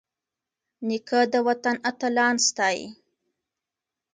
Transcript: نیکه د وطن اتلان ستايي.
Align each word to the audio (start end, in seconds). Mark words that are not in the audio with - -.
نیکه 0.87 1.19
د 1.33 1.35
وطن 1.47 1.75
اتلان 1.89 2.35
ستايي. 2.47 2.85